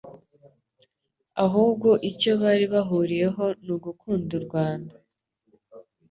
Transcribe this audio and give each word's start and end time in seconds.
ahubwo 1.45 1.89
icyo 2.09 2.31
bari 2.41 2.65
bahuriyeho 2.73 3.45
ni 3.63 3.71
ugukunda 3.75 4.31
u 4.39 4.43
Rwanda 4.45 4.95